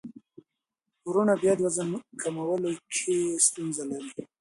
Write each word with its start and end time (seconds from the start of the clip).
وروڼه 1.09 1.33
بیا 1.41 1.53
د 1.55 1.59
وزن 1.65 1.89
کمولو 2.21 2.71
کې 2.95 3.17
ستونزه 3.45 3.83
لري. 3.91 4.11